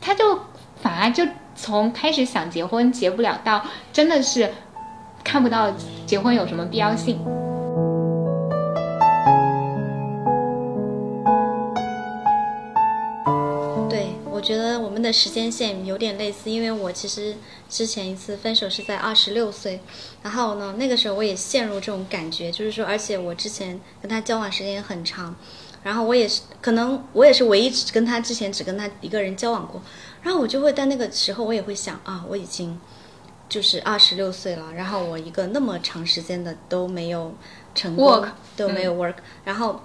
[0.01, 0.39] 他就
[0.81, 1.25] 反而就
[1.55, 4.53] 从开始想结婚结不了，到真的是
[5.25, 5.73] 看不到
[6.05, 7.19] 结婚有什么必要性。
[14.41, 17.37] 觉得我们的时间线有点类似，因为我其实
[17.69, 19.81] 之前一次分手是在二十六岁，
[20.23, 25.35] 然后呢，那个时候我也陷入这种感觉，就是说，而且我之前跟他交往时间也很长，
[25.83, 29.81] 然后我也是，可能我也是唯一只跟他之前只跟他一个人交往过，
[30.23, 32.81] 然后我就会在那个时候，我也会想啊，我已经
[33.49, 37.35] 就是二十六岁了，然后我一个那么长时间的都没有
[37.75, 38.25] 成功，
[38.57, 39.81] 都没有 work，然后。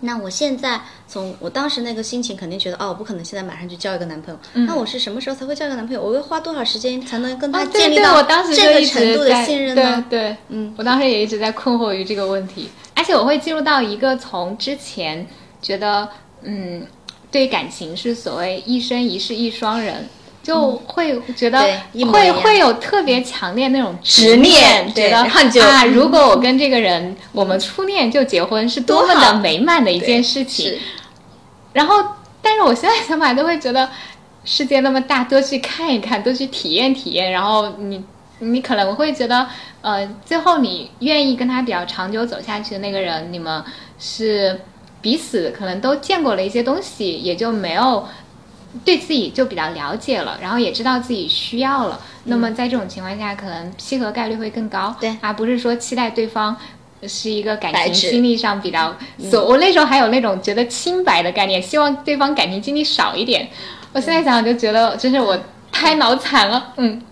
[0.00, 4.38] 那我现在从我当时那个心情，肯定觉得哦，我不可能现在马上就交一个男朋友。
[4.66, 6.02] 那我是什么时候才会交一个男朋友？
[6.02, 10.04] 我要花多少时间才能跟他建立到这个程度的信任呢？
[10.10, 15.26] 对，嗯，我当时也一直在困惑于这个问题，而且我会进入到一个从之前
[15.62, 16.08] 觉得
[16.42, 16.86] 嗯，
[17.30, 20.06] 对感情是所谓一生一世一双人。
[20.46, 21.58] 就会觉得
[22.12, 25.18] 会会有特别强烈那种执念，觉得
[25.66, 30.78] 啊，如果我跟这个人，我们初恋就结婚，是多么的美满的一件事情。
[31.72, 31.96] 然后，
[32.40, 33.90] 但是我现在想法都会觉得，
[34.44, 37.32] 世界那么大，多去看一看，多去体验体验。
[37.32, 38.04] 然后你
[38.38, 39.48] 你可能会觉得，
[39.80, 43.64] 呃，最后你愿意跟他比较长久走下去的那个人，你们
[43.98, 44.60] 是
[45.00, 48.06] 彼此可能都见过了一些东西，也就没有。
[48.84, 52.00] 对自己就比较了解了，然后也知道自己需要了。
[52.24, 54.94] 那么在这种情况下，可能契合概率会更高。
[55.00, 56.56] 对，而不是说期待对方
[57.06, 58.96] 是一个感情经历上比较……
[59.30, 63.48] 所我那时候还有那种觉得清白的概念，希望对方感情经历少一点。
[63.92, 65.38] 我现在想想就觉得，真是我
[65.70, 66.74] 太脑残了。
[66.76, 67.02] 嗯，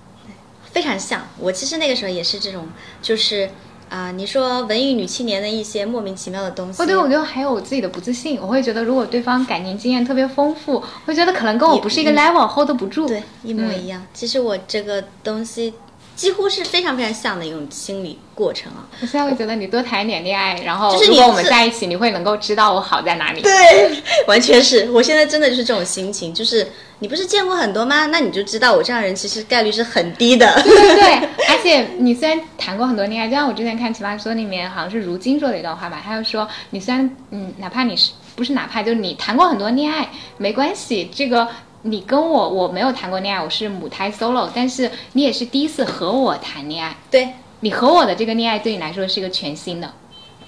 [0.64, 1.52] 非常像我。
[1.52, 2.68] 其实那个时候也是这种，
[3.00, 3.50] 就是。
[3.94, 6.82] 啊、你说文艺女青年的一些莫名其妙的东西。
[6.82, 13.06] 哦，对，我觉得还有我自己的不自信，我会觉得如果对方感情经验特别丰富，会觉得可能跟我不是一个 level，hold 不住。
[13.06, 14.04] 对，一模一样。
[14.12, 15.72] 其实我这个东西
[16.14, 18.86] 几乎是非常非常像的一种心理过程啊。
[19.00, 23.42] 我现在会觉得你多谈一点恋爱，然后就是如果我们在一起，你会能够知道我好在哪里。
[23.42, 26.66] 对，完全是我现在真的就是这种心情，就是
[27.00, 28.06] 你不是见过很多吗？
[28.06, 30.62] 那你就知道我这样人其实概率是很低的。
[30.62, 31.14] 对对对，
[31.48, 41.48] 而且你虽然谈过很多恋爱，就像我之前看《奇葩说》里面，好像是如今说的一段话吧，他就说，你虽然嗯，哪怕你是不是哪怕就是你谈过很多恋爱，没关系，这个
[41.86, 47.28] 你跟我我没有谈过恋爱，我是母胎 solo，但是你也是第一次和我谈恋爱，对，
[47.60, 49.92] 你和我的这个恋爱对你来说是一个全新的，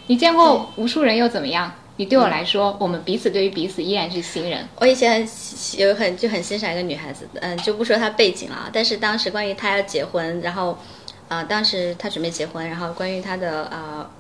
[0.07, 1.71] 你见过无数人又怎么样？
[1.99, 4.67] 你对我来说，我们彼此对于彼此依然是新人。
[4.81, 5.29] 我以前
[5.77, 10.79] 有很就很欣赏一个女孩子，嗯，就不说她背景了啊，但是当时关于她要结婚，然后，
[11.29, 14.11] 呃，当时她准备结婚，然后关于她的呃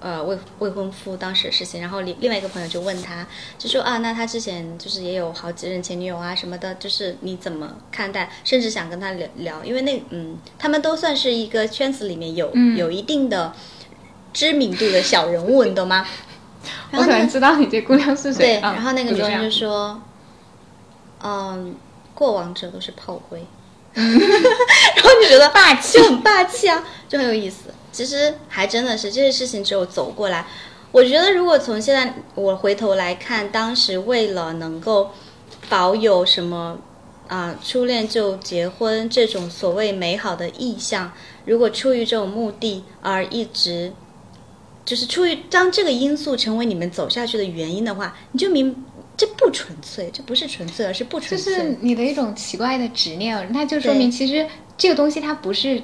[0.00, 3.26] 呃未未婚夫当时的事情，然后另另外一个朋友就问他，
[3.58, 8.30] 就说啊，那他之前就是也有好几任前女友啊什么的，就是你怎么看待？
[8.44, 13.52] 甚至想跟他聊聊，因为那嗯，他们都算是一个圈子里面有、嗯有一定的
[14.32, 16.06] 知名度的小人物，你懂吗？
[16.92, 18.38] 我可能知道你这姑娘是谁。
[18.38, 20.00] 对，嗯然后那个女生就说
[21.22, 21.74] ：“嗯，
[22.14, 23.44] 过往者都是炮灰。”
[23.94, 24.04] 然
[25.04, 27.74] 后就觉得霸气，就很霸气啊，就很有意思。
[27.92, 30.46] 其实还真的是这些事情，只有走过来。
[30.92, 35.10] 我觉得，如果从现在我回头来看，当时为了能够
[35.68, 36.78] 保有什么
[37.28, 41.12] 啊、初恋就结婚这种所谓美好的意向，
[41.44, 43.92] 如果出于这种目的而一直
[44.84, 48.84] 就是出于当这个因素成为你们走下去的原因的话，你就明
[49.16, 51.54] 这不纯粹，这不是纯粹，而是不纯粹。
[51.54, 54.44] 就是你的一种奇怪的执念，那就说明其实
[54.76, 55.80] 这个东西它不是，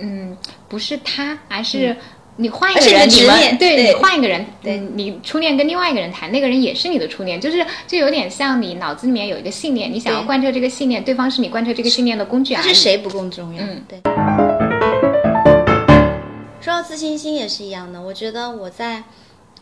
[0.00, 0.36] 嗯，
[0.68, 1.96] 不是他，而是
[2.36, 12.68] 你换一个人，你们执念对对你换一个人，对嗯，你初恋跟另外一个人谈，那个人也是你的初恋，就是就有点像你脑子里面有一个信念，你想要贯彻这个信念，对方是你贯彻这个信念的工具而已。
[12.68, 13.62] 是谁不更重要？
[13.62, 14.00] 嗯对。
[16.60, 19.04] 说到自信心也是一样的，我觉得我在，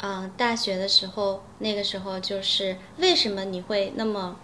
[0.01, 4.37] 呃，大学的时候，那个时候就是为什么你会那么，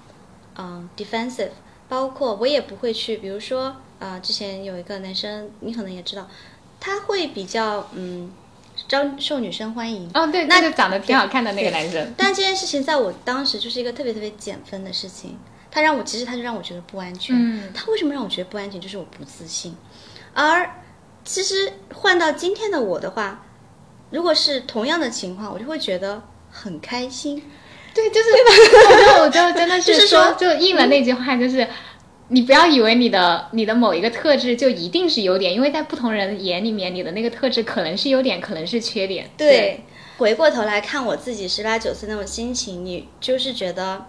[0.57, 1.51] 嗯、defensive，
[1.95, 6.29] 包括我也不会去，比如说，啊、之前有一个男生，你可能也知道，
[6.81, 8.33] 他会比较，嗯，
[8.89, 12.13] 招受女生欢迎，哦，对，那那就长得挺好看的那个男生。
[12.17, 15.39] 但这件事情在我当时就是一个特别特别减分的事情，
[15.71, 17.37] 他让我其实他就让我觉得不安全。
[17.39, 18.81] 嗯他为什么让我觉得不安全？
[18.81, 19.77] 就是我不自信。
[20.33, 20.69] 而
[21.25, 23.47] 其实换到今天的我的话，
[24.11, 27.41] 如果是同样的情况，我就会觉得很开心。
[27.95, 31.67] 对，就是我就，我就真的就是说就应了那句话，就是
[32.29, 39.31] 你不要以为你的你的某一个特质就一定是优点，因为在不同人眼里面，你的那个特质可能是优点，可能是缺点。
[39.37, 39.85] 对，
[40.19, 44.07] 回过头来看我自己十八九岁那种心情，你就是觉得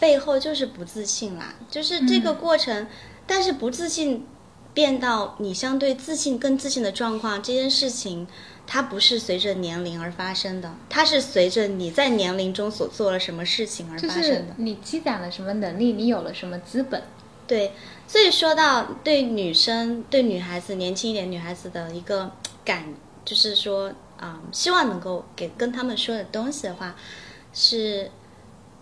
[0.00, 2.86] 背后就是不自信啦，就是这个过程，
[3.26, 4.24] 但是不自信
[4.72, 8.26] 变到你相对自信更自信的状况，这件事情。
[8.70, 14.54] 它不是随着年龄而发生的，它是随着你在年龄中所做了什么事情而发生的。
[14.58, 17.02] 你积攒了什么能力，你有了什么资本。
[17.46, 17.72] 对，
[18.06, 22.30] 所以说到对女生、对女孩子、年轻一点女孩子的一个
[22.62, 22.92] 感，
[23.24, 26.94] 就是说啊、希望能够给跟他们说的东西的话，
[27.54, 28.10] 是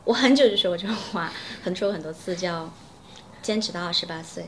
[0.04, 2.68] 我很久就说过这种话，很说过很多次，叫
[3.40, 4.46] 坚持到二十八岁。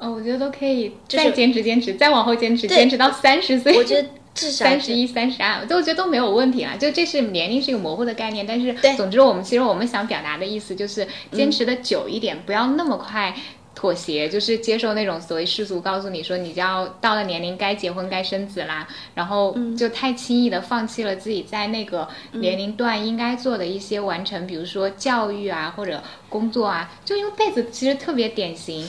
[0.00, 3.76] 哦，我觉得都可以再坚持坚持，再往后坚持，坚持到三十岁。
[3.76, 6.76] 我觉得至少三十一、三十二，就我觉得都没有问题啦。
[6.76, 13.34] 就这是年龄是一个模糊的概念，但是对总之我们其实我们想表达的意思就是坚持的久一点，不要那么快
[13.76, 28.88] 妥协，就是接受那种所谓世俗告诉你说你就要到了年龄该结婚该生子啦，然后就太轻易的放弃了自己在那个年龄段应该做的一些完成，比如说教育啊或者工作啊，就因为贝子其实特别典型，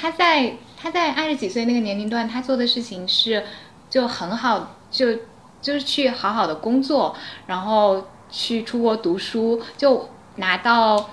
[0.00, 3.42] 他在他在二十几岁那个年龄段，他做的事情是
[3.90, 5.12] 就很好，就
[5.60, 7.16] 就是去好好的工作，
[7.48, 11.10] 然后去出国读书，就拿到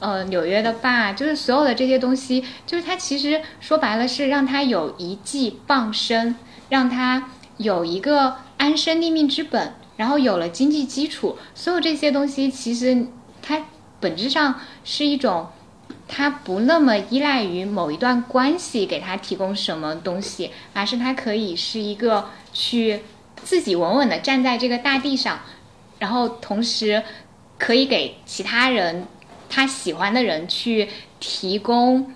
[0.00, 6.34] 呃纽约的爸，就是所有的这些东西，就是他其实说白了是让他有一技傍身，
[6.68, 13.06] 让他有一个安身立命之本，然后有了经济基础，所有这些东西其实
[13.40, 13.66] 它
[14.00, 15.46] 本质上是一种。
[16.08, 23.02] 他不那么依赖于某一段关系给他提供什么东西，而是他可以是一个去
[23.42, 25.40] 自己稳稳的站在这个大地上，
[25.98, 27.02] 然后同时
[27.58, 29.06] 可以给其他人
[29.48, 32.12] 他喜欢的人去提供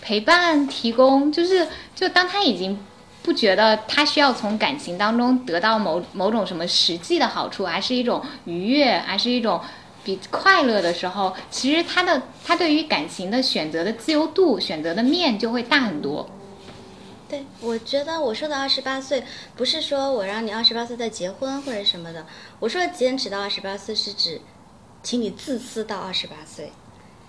[0.00, 2.78] 陪伴，提供就是就当他已经
[3.22, 9.60] 不觉得他需要从感情当中得到某某种什么实际的好处，而是一种愉悦，而是一种
[10.04, 16.28] 比快乐的时候，其实他的他对于感情的选择的自由度、选择的面就会大很多。
[17.28, 19.24] 对，我觉得我说的二十八岁，
[19.56, 22.26] 不是说我让你二十八岁再结婚或者什么的，
[22.60, 24.40] 我说坚持到二十八岁是指，
[25.02, 26.70] 请你自私到二十八岁，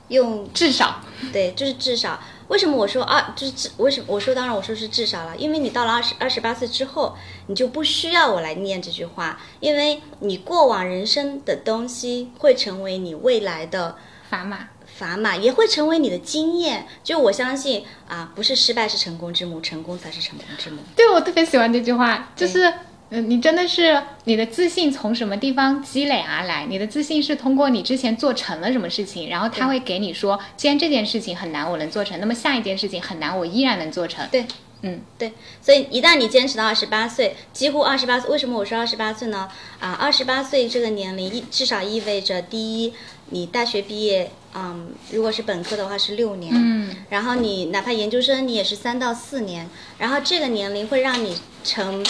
[0.09, 2.19] 用至少对，就是至少。
[2.47, 3.71] 为什么我说二就是至？
[3.77, 5.35] 为什么我说当然我说是至少了？
[5.37, 7.15] 因为你到了二十二十八岁之后，
[7.47, 13.97] 你就不需要我来念这句话，因为你过往人生的东西会成为你未来的
[14.31, 14.69] 砝码。
[14.97, 16.87] 砝码也会成为你的经验。
[17.03, 20.77] 就我相信啊，不是失败是成功之母，成功才是成功之母。
[20.95, 22.73] 对，我特别喜欢这句话，就是
[23.09, 26.65] 嗯，你真的是你的自信从什么地方积累而来？
[26.65, 34.27] 你的自信是通过你之前做成了什么事情，然后他会给你说，既然这件事情很难，我能做成，那么下一件事情很难，我依然能做成。
[34.31, 34.45] 对，
[34.81, 35.33] 嗯，对。
[35.61, 39.49] 所以一旦你坚持到二十八岁，几乎二十八岁，为什么我说二十八岁呢？
[39.79, 42.93] 啊，二十八岁这个年龄意至少意味着第一，
[43.29, 44.31] 你大学毕业。
[44.57, 52.01] 嗯，如果是本科的话是六年，嗯，然后你哪怕研究生你也是三到四年，然后这个年龄会让你成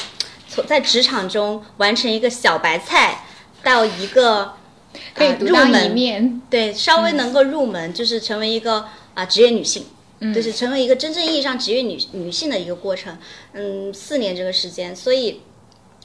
[0.48, 3.26] 从在职场中完成一个小白菜
[3.64, 4.54] 到一个
[5.14, 9.86] 可以独当一面，对，稍微能够入门，就是成为一个啊职业女性，
[10.20, 13.18] 嗯，就是成为一个真正意义上职业女女性的一个过程，
[13.54, 15.42] 嗯，四年这个时间，所以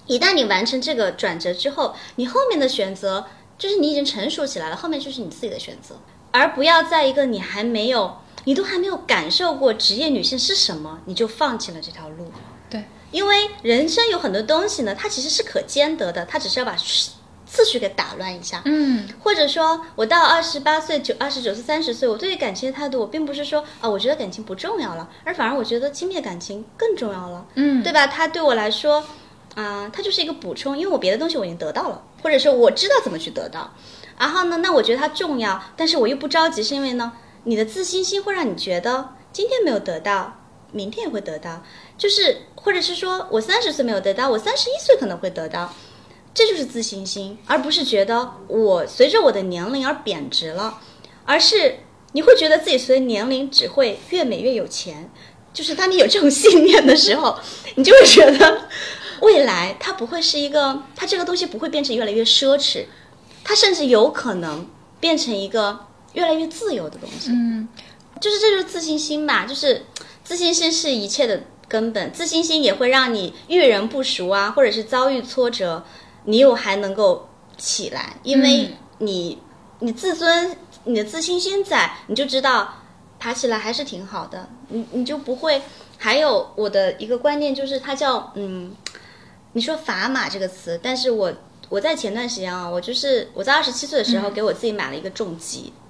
[0.06, 3.26] 一旦你完成这个转折之后，你后面的选择
[3.56, 5.96] 就是你已经成熟起来了，后面就是你自己的选择。
[6.32, 12.32] 而不要在一个你还没有、你都还没有感受过职业女性是什么，你就放弃了这条路。
[12.68, 16.76] 对，因为人生有很多东西呢，它其实是可兼得的，它只是要把
[17.46, 18.62] 次序给打乱一下。
[18.64, 27.46] 嗯，或者说我到二十八岁、九二十九岁、三十岁，我对于感情的态度，我并不是说啊，我觉得感情不重要了，而反而我觉得亲密的感情更重要了。
[27.54, 28.06] 嗯，对吧？
[28.06, 29.04] 它对我来说，
[29.56, 33.72] 啊，它就是一个补充，因为我别的东西我已经得到了，或者说我知道怎么去得到。
[34.16, 34.58] 然后呢？
[34.58, 37.10] 那我觉得它重要，但是我又不着急，是因为呢，
[37.44, 40.36] 你的自信心会让你觉得今天没有得到，
[40.70, 41.62] 明天也会得到，
[42.00, 45.74] 就是或者是说我三十岁没有得到，我三十一岁可能会得到，
[46.32, 50.80] 这就是自信心，而不是觉得我随着我的年龄而贬值了，
[51.26, 51.80] 而是
[52.12, 55.10] 你会觉得自己随年龄只会越美越有钱，
[55.52, 57.38] 就是当你有这种 信念的时候，
[57.74, 58.68] 你就会觉得
[59.20, 62.86] 未来它不会是一个，它这个东西不会变成越来越奢侈。
[63.44, 64.66] 它甚至有可能
[65.00, 67.30] 变成一个越来越自由的东西。
[67.30, 67.68] 嗯，
[68.20, 69.84] 就是这就是自信心吧，就是
[70.22, 72.12] 自信心是一切的根本。
[72.12, 75.82] 自信心也会让你遇人不熟啊，或者是遭遇挫折，
[76.24, 79.38] 你又还能够起来，因为你
[79.78, 82.74] 你自尊，你的自信心在，你就知道
[83.18, 84.48] 爬起来还是挺好的。
[84.68, 85.62] 你你就不会。
[85.96, 88.74] 还有我的一个观念就是，它叫嗯，
[89.52, 91.32] 你说砝码这个词，但是我。
[91.70, 95.89] 我在前段时间啊，我就是我在二十七岁的时候给我自己买了一个重疾，嗯，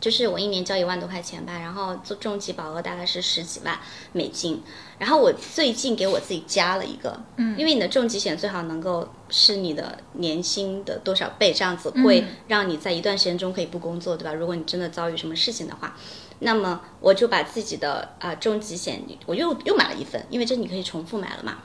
[0.00, 3.78] 就是我一年交一万多块钱吧，然后做重疾保额大概是十几万
[4.12, 4.62] 美金，
[4.98, 14.32] 然后我最近给我自己加了一个，嗯，因为你的重疾险最好能够是你的年薪的多少倍，这样子会让你在一段时间中可以不工作，对吧？
[14.32, 15.94] 如果你真的遭遇什么事情的话，
[16.38, 21.58] 那么我就把自己的啊重疾险我又又买了一份，因为这你可以重复买了嘛，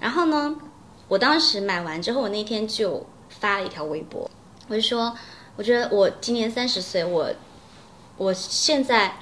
[0.00, 0.56] 然后呢？
[1.08, 4.30] 我当时买完之后，我那天就发了一条微博，
[4.68, 5.14] 我就说，
[5.56, 7.30] 我觉得我今年三十岁，我
[8.16, 9.16] 我现在，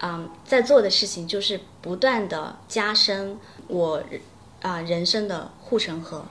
[0.00, 4.02] 嗯，在做的事情就是不断的加深我
[4.62, 6.24] 啊人生的护城河。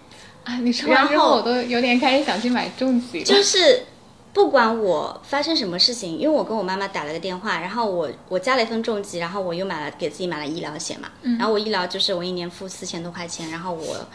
[0.44, 3.26] 啊，你说完之后，我都有点开始想去买重疾了。
[3.26, 3.84] 就是
[4.34, 14.08] 不管我发生什么事情，因为我跟我妈妈打了个电话，然后我我加了一份重疾，然后我又买了给自己买了医疗险嘛，然后我医疗就是我一年付四千多块钱，然后我。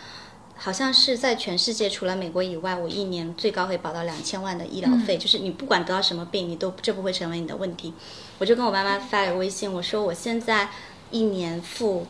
[0.65, 7.93] 好像是在全世界除了美国以外，我一年最高可以保到两千万的医疗费，就是你不管得到什么病，你都这不会成为你的问题。
[8.39, 10.71] 我就跟我妈妈发了微信，我说我现在
[11.11, 12.07] 一年付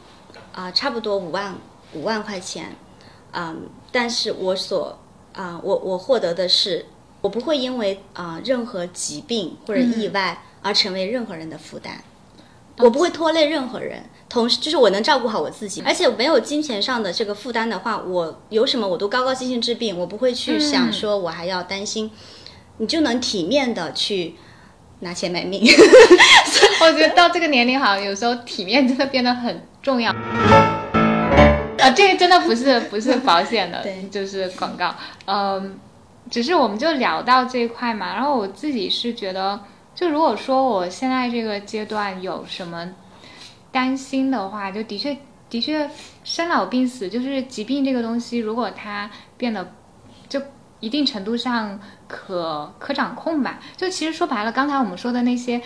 [0.53, 1.57] 啊差不多五万
[1.95, 2.77] 五万块钱，
[3.33, 4.97] 嗯，但是我所
[5.33, 6.87] 啊我我获得的是，
[7.23, 12.05] 我不会因为啊任何疾病或者意外而成为任何人的负担，
[12.79, 14.03] 我不会拖累任何人。
[14.29, 22.11] 同时，就是我能照顾好我自己，而且没有金钱上的这个负担的话，我有什么我都高高兴兴治病，我不会去想说我还要担心，
[22.79, 24.35] 你就能体面的去
[25.01, 25.63] 拿钱买命。
[26.81, 30.11] 我觉得到这个年龄，好像有时候体面真的变得很重要。
[30.11, 34.93] 啊，这个真的不是不是保险的， 就是广告。
[35.27, 35.79] 嗯，
[36.29, 38.15] 只是我们就聊到这一块嘛。
[38.15, 39.61] 然后我自己是觉得，
[39.95, 42.93] 就如果说我现在这个阶段有什么。
[43.75, 45.21] 担心的话，就的确的
[45.51, 45.91] 的确，
[46.23, 49.69] 生老病死就是疾病这个东西，如果它变得
[50.29, 50.41] 就
[50.79, 53.59] 一定程度上可可掌控吧。
[53.77, 55.61] 就其实说白了，刚才我们说的那些，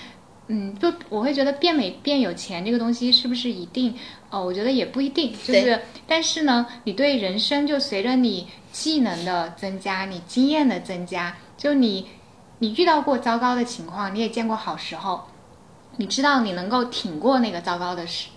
[0.47, 3.95] 嗯，就我会觉得变美变有钱这个东西是不是一定？
[4.31, 5.31] 哦，我觉得也不一定。
[5.45, 12.09] 就是，但是呢，你对人生就随着你技能的增加，你经验的增加，就你
[12.59, 15.23] 你遇到过糟糕的情况，你也见过好时候，
[15.97, 18.29] 你知道你能够挺过那个糟糕的时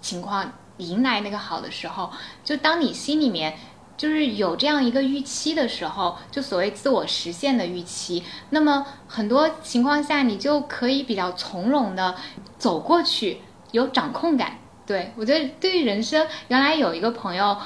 [0.00, 0.52] 情况。
[0.78, 2.10] 迎来那个好的时候，
[2.44, 3.56] 就当你心里面
[3.96, 12.14] 就是有这样一个预期的时候，就所谓自我实现的预期，那么很多情况下你就可以比较从容的
[12.58, 13.40] 走过去，
[13.72, 14.58] 有掌控感。
[14.84, 17.56] 对我觉得对于人生，原来有一个朋友，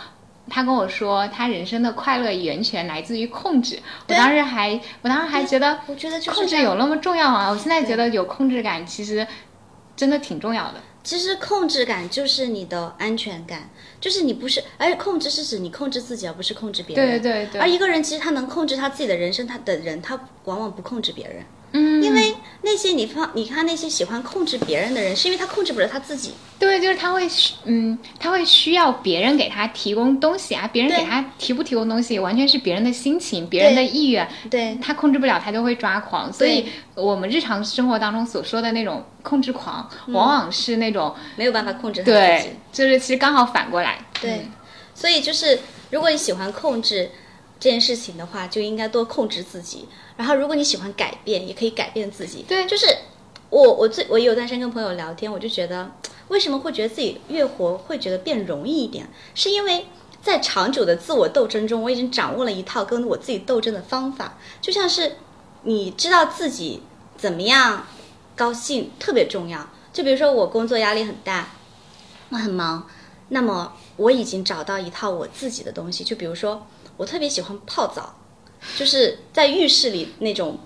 [0.50, 3.78] 他跟我说，他人生的快乐源泉来自于控制。
[4.08, 7.48] 我当时还，我当时还觉得，我觉得控制有那么重要吗？
[7.48, 9.26] 我现在觉得有控制感，其实
[9.96, 10.82] 真的挺重要的。
[11.02, 17.22] 其实控制感就是你的安全感，就是你不是，而且控制是指你控制自己，而不是控制别人。
[17.22, 17.58] 对对对。
[17.58, 21.42] 而一个人其实他能控制他自己的人生，他的人他往往不控制别人。
[21.72, 26.32] 嗯，因为那些你放，你看那些喜欢控制别人的人，是因为他控制不了他自己。
[26.58, 27.26] 对，就是他会，
[27.64, 34.28] 嗯，他会需要别人给他提供东西啊，别人给他提不提供东西，完全是别人的心情、别人的意愿。
[34.50, 36.30] 对，他控制不了，他就会抓狂。
[36.30, 42.02] 所以，我们日常生活当中所说的那种控制狂，往往是那种没有办法控制。
[42.02, 44.04] 对，就是其实刚好反过来。
[44.20, 44.46] 对，
[44.94, 45.58] 所以就是
[45.90, 47.10] 如果你喜欢控制
[47.60, 49.86] 这件事情的话，就应该多控制自己。
[50.16, 52.42] 然后，如果你喜欢改变，也可以改变自己。
[52.48, 52.86] 对，就是
[53.50, 55.92] 我，我最我有段时间跟朋友聊天，我就觉得，
[56.28, 59.08] 为什么会觉得自己越活会觉得变容易一点？
[59.34, 59.86] 是因为
[60.22, 64.38] 在长久的自我斗争中，我已经掌握了一套跟我自己斗争的方法。
[64.60, 65.16] 就像是
[65.64, 66.82] 你知道自己
[67.16, 67.86] 怎么样
[68.34, 69.68] 高兴特别重要。
[69.92, 71.48] 就比如说我工作压力很大，
[72.30, 72.86] 我很忙，
[73.28, 76.04] 那么我已经找到一套我自己的东西。
[76.04, 76.66] 就比如说
[77.00, 78.14] 我特别喜欢泡澡。
[78.76, 80.58] 就是在浴室里那种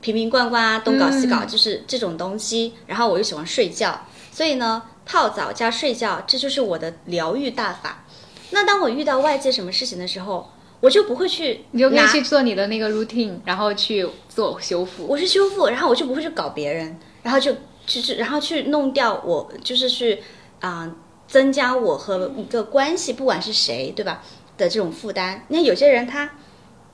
[0.00, 2.74] 瓶瓶罐罐啊，东搞西搞，就是这种东西。
[2.86, 8.04] 然后我又喜欢睡觉，所以呢，泡澡加睡觉，这就是我的疗愈大法。
[8.50, 10.48] 那当我遇到外界什么事情的时候，
[10.78, 15.04] 我就不会去，你就可以去做你的那个 routine，然后去做修复。
[15.04, 17.52] 我是修复，然后我就不会去搞别人，然后就
[17.84, 20.22] 就是然后去弄掉我，就是去
[20.60, 20.88] 啊
[21.26, 24.22] 增加我和一个关系，不管是谁，对吧
[24.58, 25.46] 的这种负担。
[25.48, 26.30] 那有些人他。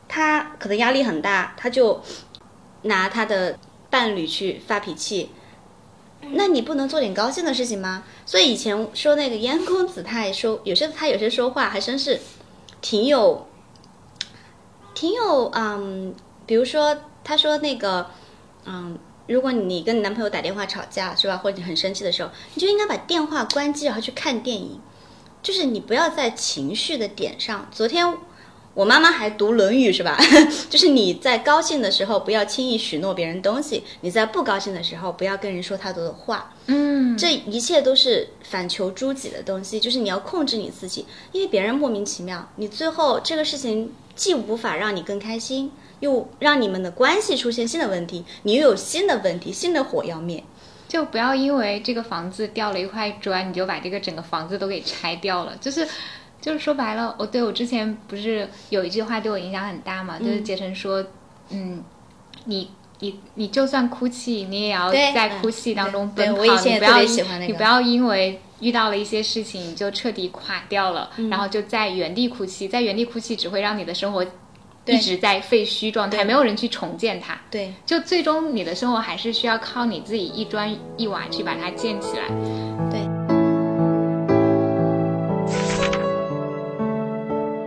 [0.07, 2.01] 他可能压力很大，他就
[2.83, 3.59] 拿他的
[3.89, 5.31] 伴侣去发脾气。
[6.33, 8.05] 那你不能做点高兴的事情吗？
[8.27, 12.21] 所以以前说那个燕公子，他也说有些他有些说话还真是
[12.83, 13.47] 挺有
[14.95, 16.15] 挺有嗯，
[16.47, 18.11] 比如说他说那个
[18.67, 18.97] 嗯，
[19.27, 24.79] 如果你跟你男朋友打电话吵架是吧，或者你很生气的时候，你就应该把电话关机，然后去看电影，
[25.45, 27.69] 就是你不要在情绪的点上。
[27.71, 28.13] 昨天。
[28.75, 30.19] 我妈妈还读《论语》是吧？
[30.69, 36.53] 就是你在高兴的时候不要轻易许诺别人东西，你在不高兴的时候不要跟人说太多的话。
[36.67, 45.71] 嗯，这一切都是反求诸己的东西，就是你要控制你自己，因为别人莫名其妙，你最后这个事情既无法让你更开心，
[46.01, 50.43] 又让你们的关系出现新的问题，你又有新的问题，新的火要灭，
[50.95, 55.87] 就不要因为这个房子掉了一块砖，你就把这个整个房子都给拆掉了，就是。
[56.41, 60.19] 就是说白了，我对我之前不是有一句话对我影响很大嘛？
[60.19, 61.03] 就是杰成说，
[61.49, 61.83] 嗯，
[62.45, 62.71] 你
[63.01, 67.01] 你你就算哭泣，你也要在哭泣当中奔跑，你不要
[67.39, 74.23] 你不要因为遇到了一些事情就彻底垮掉了，然后就在原地哭泣，在原地哭泣只会让你的生活
[74.87, 77.41] 一直在废墟状态，没有人去重建它。
[77.51, 82.29] 对，就最终你的生活还是需要靠你自己一砖一瓦去把它建起来。
[82.91, 83.01] 对。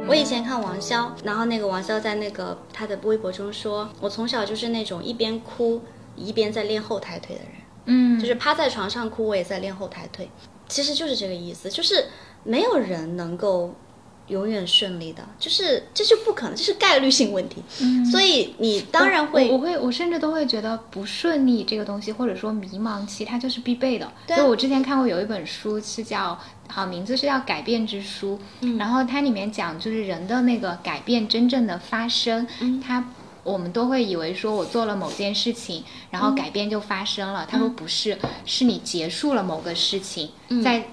[0.08, 5.82] 我以前看王潇，然后那个王潇在那个他的微博中说，我从小就是那种一边哭
[6.16, 7.52] 一边在练后抬腿的人，
[7.86, 10.30] 嗯，就是趴在床上哭，我也在练后抬腿，
[10.70, 12.06] 其实就是这个意思，就是
[12.44, 13.74] 没有人能够。
[14.28, 17.64] 永远顺利的，就是这就不可能，这是概率性问题。
[17.82, 24.12] 嗯，所以你当然会，我会，我甚至都会觉得不顺利这个东西，或者说迷茫期，它就是必备的。
[24.28, 33.04] 对，我之前看过有一本书是叫，好名字是叫《改变之书》，嗯，然后它里面讲就是人的那个改变真正的发生，嗯，它
[33.44, 37.48] 我们都会以为说我做了某件事情，然后改变就发生了。
[37.50, 40.30] 他说不是，是你结束了某个事情，
[40.62, 40.86] 在。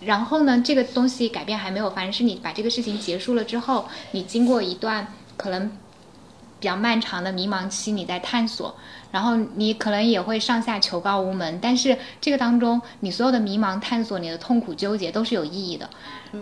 [0.00, 5.68] 然后呢，这个东西改变还没有发生，是你把这个事情结束了之后，你经过一段可能
[6.58, 8.74] 比较漫长的迷茫期，你在探索，
[9.10, 15.88] 然后你可能也会上下求告无门，但是这个当中，你所有的迷茫、探索、你的痛苦、纠结都是有意义的。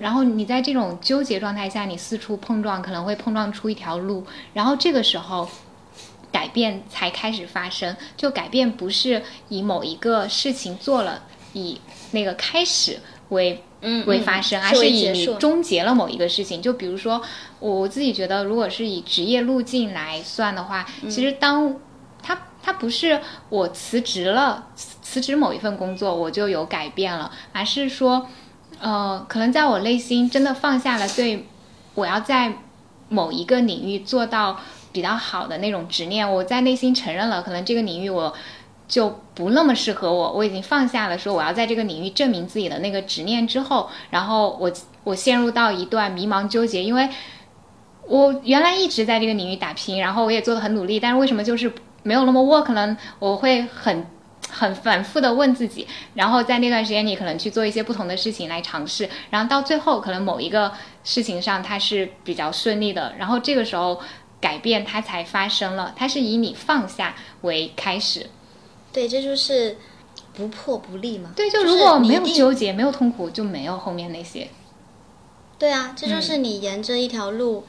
[0.01, 5.49] 然后你在这种纠结状态下，你四处碰撞，可能会碰撞出一条路，然后这个时候。
[6.31, 11.23] 改变才开始发生，就改变不是以某一个事情做了
[11.55, 11.81] 以
[12.11, 13.01] 那个开始
[13.31, 16.61] 为嗯为发生，而是以你终结了某一个事情。
[16.61, 17.22] 就比如说，
[17.61, 21.76] 我自己觉得，如果是以职业路径来算的话，其实当
[22.22, 28.26] 他他不是我辞职了，辞职某一份工作我就有改变了，而是说，
[28.81, 31.47] 呃，可能在我内心真的放下了对
[31.95, 32.55] 我要在
[33.09, 34.61] 某一个领域做到。
[34.91, 38.35] 比较好的那种执念，我在内心承认了，可能这个领域我
[38.89, 44.72] 就不那么适合我，我已经放下了说我要在这个领域证明自己的那个执念之后，然后我
[45.05, 47.09] 我陷入到一段迷茫纠结，因为
[48.07, 51.70] 我原来一直在这个领域打拼，然后我也做的很努力，但是为什么就是
[52.03, 52.97] 没有那么 work 呢？
[53.18, 54.07] 我会很
[54.51, 60.72] 很反复的问自己，然后在那段时间你可能去做一些不同的事情来尝试，然后到最后可能某一个
[61.05, 64.01] 事情上它是比较顺利的，然后这个时候。
[64.41, 68.30] 改变它才发生了，它是以你放下为开始。
[68.93, 69.76] 对，这就是
[70.34, 71.32] 不破不立嘛。
[71.36, 74.49] 对，就如果没有纠结，没有痛苦，就没有后面那些。
[75.59, 77.64] 对啊，这就是你沿着一条路，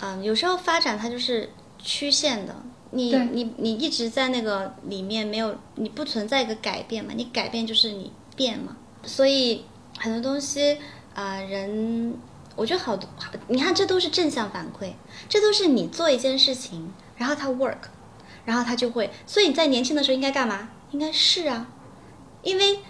[0.00, 2.54] 嗯，有时候发展它就是曲线的。
[2.90, 7.12] 你你你一直在那个里面没有，你不存在一个改变嘛？
[7.16, 8.76] 你改变就是你变嘛。
[9.04, 9.64] 所以
[9.98, 10.78] 很多东西
[11.14, 12.14] 啊，人。
[12.54, 13.08] 我觉得好多，
[13.48, 14.92] 你看这都是正向反馈，
[15.26, 17.78] 这都是你做一件事情，然后它 work，
[18.44, 19.10] 然后他就会。
[19.26, 20.68] 所以你在年轻的时候应该干嘛？
[20.90, 21.66] 应该试啊，
[22.42, 22.80] 因为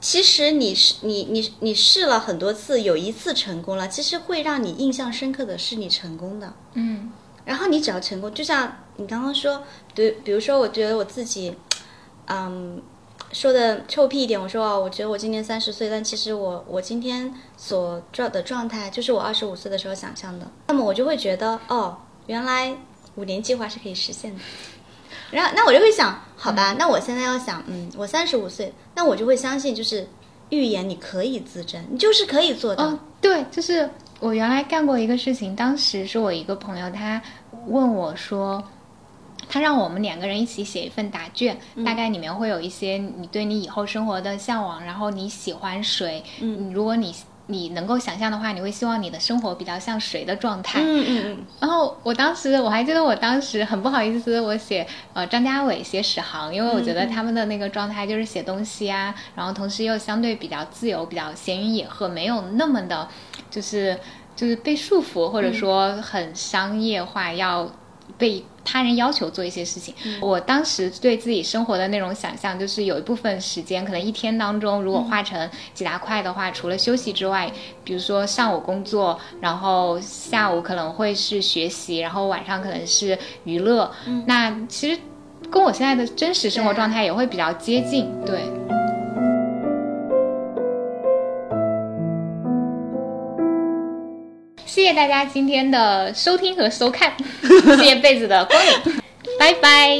[0.00, 6.54] 其实你是你你你试了很多次，有一次成功了，其实会让你印象深刻的是你成功的。
[6.74, 7.12] 嗯。
[7.44, 9.62] 然后你只要成功，就像你刚刚说，
[9.94, 11.54] 对，比如说我觉得我自己，
[12.26, 12.82] 嗯。
[13.32, 20.48] 说的臭屁一点，我说哦，我觉得我今年三十岁，但其实我我今天所状的状态就是我二十五岁的时候想象的。
[20.68, 22.76] 那么我就会觉得哦，原来
[23.16, 24.40] 五年计划是可以实现的。
[25.30, 30.08] 然后那我就会想，好吧，那我现在要想，嗯，我三十五岁，那我就会相信，就是
[30.50, 32.98] 预言你可以自证，你就是可以做到。
[33.20, 33.88] 对，就是
[34.20, 37.20] 我原来干过一个事情，当时是我一个朋友，他
[37.66, 38.62] 问我说。
[39.48, 46.20] 他让我们两个人一起写一份答卷，大概里面会有一些你对你以后生活的向往，然后你喜欢谁？
[46.40, 47.14] 嗯，如果你
[47.46, 50.80] 你能够想象的话，你会希望你的生活比较像谁的状态？
[50.80, 51.44] 嗯嗯嗯。
[51.60, 63.08] 然后我当时我还记得，我当时很不好意思，我写呃张家伟写史航，因为我觉得他们的那个状态就是写东西啊，然后同时又相对比较自由，比较闲云野鹤，没有那么的，
[63.48, 63.98] 就是
[64.34, 67.70] 就是被束缚，或者说很商业化要。
[68.18, 77.50] 被他人要求做一些事情，我当时对自己生活的那种想象，就是有一部分时间，可能一天当中，如果划成几大块的话，除了休息之外，
[77.84, 83.90] 比如说上午工作，然后下午可能会是学习，然后晚上可能是娱乐。
[84.26, 85.00] 那其实
[85.50, 88.40] 跟我现在的真实生活状态也会比较接近，对。
[94.76, 97.10] 谢谢大家今天的收听和收看，
[97.78, 98.94] 谢谢贝子的光临，
[99.40, 99.96] 拜拜。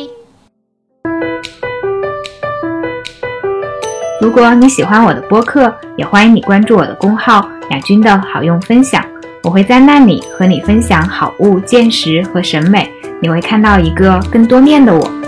[4.21, 9.03] 如果你喜欢我的播客，也欢迎你关注我的公号“雅君的好用分享”，
[9.45, 12.87] 我会在那里和你分享好物、见识和审美，
[13.23, 15.26] 你会看到一个更多面的我。